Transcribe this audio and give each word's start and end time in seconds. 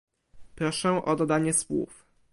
Proszę 0.55 1.03
o 1.05 1.15
dodanie 1.15 1.53
słów 1.53 2.05